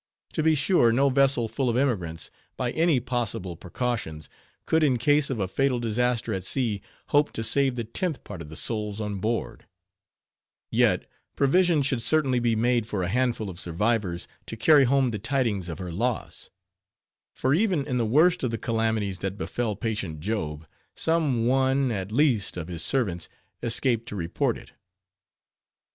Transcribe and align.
To 0.33 0.41
be 0.41 0.55
sure, 0.55 0.91
no 0.91 1.11
vessel 1.11 1.47
full 1.47 1.69
of 1.69 1.77
emigrants, 1.77 2.31
by 2.57 2.71
any 2.71 2.99
possible 2.99 3.55
precautions, 3.55 4.29
could 4.65 4.81
in 4.83 4.97
case 4.97 5.29
of 5.29 5.39
a 5.39 5.47
fatal 5.47 5.79
disaster 5.79 6.33
at 6.33 6.43
sea, 6.43 6.81
hope 7.09 7.31
to 7.33 7.43
save 7.43 7.75
the 7.75 7.83
tenth 7.83 8.23
part 8.23 8.41
of 8.41 8.49
the 8.49 8.55
souls 8.55 8.99
on 8.99 9.19
board; 9.19 9.67
yet 10.71 11.05
provision 11.35 11.83
should 11.83 12.01
certainly 12.01 12.39
be 12.39 12.55
made 12.55 12.87
for 12.87 13.03
a 13.03 13.07
handful 13.09 13.47
of 13.47 13.59
survivors, 13.59 14.27
to 14.47 14.57
carry 14.57 14.85
home 14.85 15.11
the 15.11 15.19
tidings 15.19 15.69
of 15.69 15.77
her 15.77 15.91
loss; 15.91 16.49
for 17.35 17.53
even 17.53 17.85
in 17.85 17.99
the 17.99 18.03
worst 18.03 18.41
of 18.43 18.49
the 18.49 18.57
calamities 18.57 19.19
that 19.19 19.37
befell 19.37 19.75
patient 19.75 20.19
Job, 20.19 20.65
some 20.95 21.45
one 21.45 21.91
at 21.91 22.11
least 22.11 22.57
of 22.57 22.69
his 22.69 22.81
servants 22.83 23.29
escaped 23.61 24.07
to 24.07 24.15
report 24.15 24.57
it. 24.57 24.71